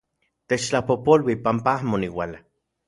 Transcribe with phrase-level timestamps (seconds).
[0.53, 2.43] Techtlapojpolui panpa amo oniuala...